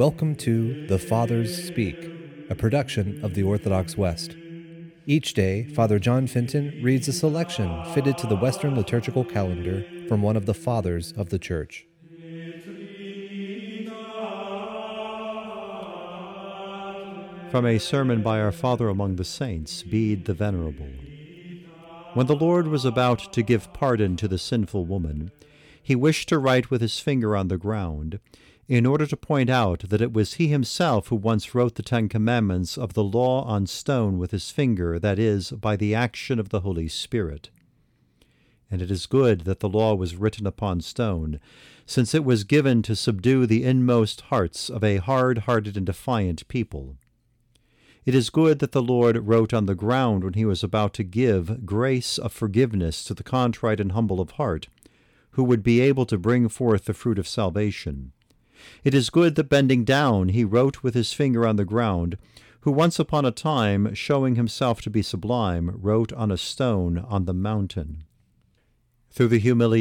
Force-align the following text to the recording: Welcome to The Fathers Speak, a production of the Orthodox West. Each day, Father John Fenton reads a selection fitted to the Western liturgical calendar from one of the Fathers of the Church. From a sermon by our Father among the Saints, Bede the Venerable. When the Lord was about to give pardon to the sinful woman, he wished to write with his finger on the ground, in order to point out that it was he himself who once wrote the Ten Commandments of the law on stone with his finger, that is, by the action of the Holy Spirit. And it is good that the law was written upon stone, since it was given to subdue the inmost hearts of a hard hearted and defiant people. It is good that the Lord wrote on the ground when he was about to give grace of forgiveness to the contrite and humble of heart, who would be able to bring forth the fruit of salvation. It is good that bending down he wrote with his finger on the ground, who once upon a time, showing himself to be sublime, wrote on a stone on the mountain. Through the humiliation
Welcome 0.00 0.34
to 0.36 0.86
The 0.86 0.98
Fathers 0.98 1.62
Speak, 1.62 2.10
a 2.48 2.54
production 2.54 3.22
of 3.22 3.34
the 3.34 3.42
Orthodox 3.42 3.98
West. 3.98 4.34
Each 5.04 5.34
day, 5.34 5.64
Father 5.64 5.98
John 5.98 6.26
Fenton 6.26 6.80
reads 6.82 7.06
a 7.06 7.12
selection 7.12 7.84
fitted 7.92 8.16
to 8.16 8.26
the 8.26 8.34
Western 8.36 8.74
liturgical 8.74 9.26
calendar 9.26 9.84
from 10.08 10.22
one 10.22 10.38
of 10.38 10.46
the 10.46 10.54
Fathers 10.54 11.12
of 11.18 11.28
the 11.28 11.38
Church. 11.38 11.86
From 17.50 17.66
a 17.66 17.76
sermon 17.76 18.22
by 18.22 18.40
our 18.40 18.52
Father 18.52 18.88
among 18.88 19.16
the 19.16 19.24
Saints, 19.26 19.82
Bede 19.82 20.24
the 20.24 20.32
Venerable. 20.32 20.88
When 22.14 22.26
the 22.26 22.34
Lord 22.34 22.68
was 22.68 22.86
about 22.86 23.34
to 23.34 23.42
give 23.42 23.70
pardon 23.74 24.16
to 24.16 24.28
the 24.28 24.38
sinful 24.38 24.86
woman, 24.86 25.30
he 25.82 25.94
wished 25.94 26.30
to 26.30 26.38
write 26.38 26.70
with 26.70 26.80
his 26.80 27.00
finger 27.00 27.36
on 27.36 27.48
the 27.48 27.58
ground, 27.58 28.18
in 28.70 28.86
order 28.86 29.04
to 29.04 29.16
point 29.16 29.50
out 29.50 29.80
that 29.88 30.00
it 30.00 30.12
was 30.12 30.34
he 30.34 30.46
himself 30.46 31.08
who 31.08 31.16
once 31.16 31.56
wrote 31.56 31.74
the 31.74 31.82
Ten 31.82 32.08
Commandments 32.08 32.78
of 32.78 32.92
the 32.94 33.02
law 33.02 33.42
on 33.42 33.66
stone 33.66 34.16
with 34.16 34.30
his 34.30 34.52
finger, 34.52 34.96
that 34.96 35.18
is, 35.18 35.50
by 35.50 35.74
the 35.74 35.92
action 35.92 36.38
of 36.38 36.50
the 36.50 36.60
Holy 36.60 36.86
Spirit. 36.86 37.50
And 38.70 38.80
it 38.80 38.88
is 38.88 39.06
good 39.06 39.40
that 39.40 39.58
the 39.58 39.68
law 39.68 39.96
was 39.96 40.14
written 40.14 40.46
upon 40.46 40.82
stone, 40.82 41.40
since 41.84 42.14
it 42.14 42.24
was 42.24 42.44
given 42.44 42.80
to 42.82 42.94
subdue 42.94 43.44
the 43.44 43.64
inmost 43.64 44.20
hearts 44.20 44.70
of 44.70 44.84
a 44.84 44.98
hard 44.98 45.38
hearted 45.38 45.76
and 45.76 45.84
defiant 45.84 46.46
people. 46.46 46.94
It 48.04 48.14
is 48.14 48.30
good 48.30 48.60
that 48.60 48.70
the 48.70 48.80
Lord 48.80 49.16
wrote 49.26 49.52
on 49.52 49.66
the 49.66 49.74
ground 49.74 50.22
when 50.22 50.34
he 50.34 50.44
was 50.44 50.62
about 50.62 50.94
to 50.94 51.02
give 51.02 51.66
grace 51.66 52.18
of 52.18 52.32
forgiveness 52.32 53.02
to 53.02 53.14
the 53.14 53.24
contrite 53.24 53.80
and 53.80 53.90
humble 53.90 54.20
of 54.20 54.30
heart, 54.32 54.68
who 55.32 55.42
would 55.42 55.64
be 55.64 55.80
able 55.80 56.06
to 56.06 56.16
bring 56.16 56.48
forth 56.48 56.84
the 56.84 56.94
fruit 56.94 57.18
of 57.18 57.26
salvation. 57.26 58.12
It 58.84 58.94
is 58.94 59.10
good 59.10 59.34
that 59.34 59.48
bending 59.48 59.84
down 59.84 60.28
he 60.30 60.44
wrote 60.44 60.82
with 60.82 60.94
his 60.94 61.12
finger 61.12 61.46
on 61.46 61.56
the 61.56 61.64
ground, 61.64 62.18
who 62.60 62.70
once 62.70 62.98
upon 62.98 63.24
a 63.24 63.30
time, 63.30 63.94
showing 63.94 64.36
himself 64.36 64.82
to 64.82 64.90
be 64.90 65.02
sublime, 65.02 65.70
wrote 65.74 66.12
on 66.12 66.30
a 66.30 66.36
stone 66.36 66.98
on 66.98 67.24
the 67.24 67.34
mountain. 67.34 68.04
Through 69.10 69.28
the 69.28 69.38
humiliation 69.38 69.80